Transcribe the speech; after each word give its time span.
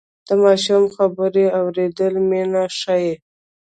د 0.27 0.29
ماشوم 0.43 0.83
خبرې 0.95 1.45
اورېدل 1.59 2.13
مینه 2.29 2.63
ښيي. 2.79 3.13